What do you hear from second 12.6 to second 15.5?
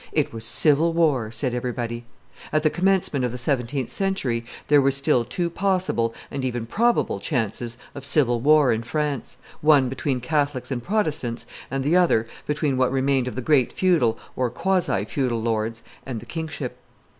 what remained of the great feudal or quasi feudal